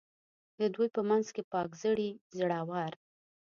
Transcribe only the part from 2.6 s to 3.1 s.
ور.